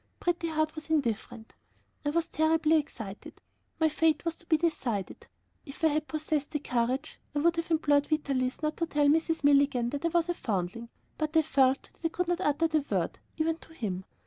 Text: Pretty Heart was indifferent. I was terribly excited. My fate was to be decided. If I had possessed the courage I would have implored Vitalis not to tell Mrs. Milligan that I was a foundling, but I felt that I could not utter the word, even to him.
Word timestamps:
Pretty 0.19 0.47
Heart 0.47 0.73
was 0.73 0.89
indifferent. 0.89 1.53
I 2.03 2.09
was 2.09 2.25
terribly 2.27 2.77
excited. 2.77 3.39
My 3.79 3.87
fate 3.87 4.25
was 4.25 4.35
to 4.37 4.47
be 4.47 4.57
decided. 4.57 5.27
If 5.63 5.83
I 5.83 5.89
had 5.89 6.07
possessed 6.07 6.49
the 6.49 6.57
courage 6.57 7.19
I 7.35 7.39
would 7.41 7.55
have 7.57 7.69
implored 7.69 8.07
Vitalis 8.07 8.63
not 8.63 8.77
to 8.77 8.87
tell 8.87 9.05
Mrs. 9.09 9.43
Milligan 9.43 9.91
that 9.91 10.03
I 10.05 10.07
was 10.07 10.27
a 10.27 10.33
foundling, 10.33 10.89
but 11.19 11.37
I 11.37 11.43
felt 11.43 11.91
that 11.93 12.01
I 12.03 12.09
could 12.09 12.27
not 12.29 12.41
utter 12.41 12.67
the 12.67 12.81
word, 12.89 13.19
even 13.37 13.57
to 13.57 13.75
him. 13.75 14.03